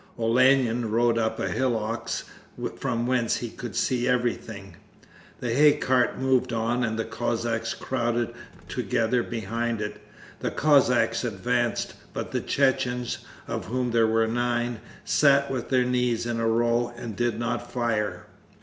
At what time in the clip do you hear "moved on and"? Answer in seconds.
6.17-6.97